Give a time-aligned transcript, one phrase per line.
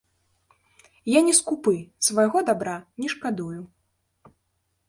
[1.17, 1.75] Я не скупы,
[2.09, 3.61] свайго дабра не шкадую.